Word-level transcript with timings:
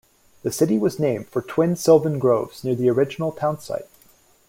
The 0.41 0.51
city 0.51 0.79
was 0.79 0.97
named 0.97 1.27
for 1.27 1.43
twin 1.43 1.75
sylvan 1.75 2.17
groves 2.17 2.63
near 2.63 2.73
the 2.73 2.89
original 2.89 3.31
town 3.31 3.59
site. 3.59 3.85